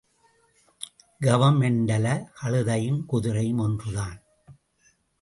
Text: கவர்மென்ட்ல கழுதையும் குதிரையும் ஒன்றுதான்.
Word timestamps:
கவர்மென்ட்ல 1.21 2.25
கழுதையும் 2.41 3.01
குதிரையும் 3.13 3.57
ஒன்றுதான். 3.57 4.21